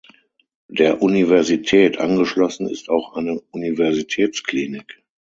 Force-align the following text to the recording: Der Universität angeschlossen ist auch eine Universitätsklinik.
Der 0.71 1.03
Universität 1.03 1.99
angeschlossen 1.99 2.67
ist 2.67 2.89
auch 2.89 3.13
eine 3.15 3.39
Universitätsklinik. 3.51 5.03